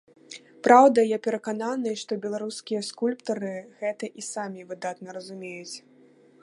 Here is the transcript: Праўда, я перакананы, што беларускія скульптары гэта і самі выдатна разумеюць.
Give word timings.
Праўда, 0.67 1.03
я 1.07 1.17
перакананы, 1.27 1.91
што 2.03 2.17
беларускія 2.23 2.81
скульптары 2.89 3.53
гэта 3.83 4.05
і 4.23 4.27
самі 4.33 4.61
выдатна 4.73 5.09
разумеюць. 5.21 5.75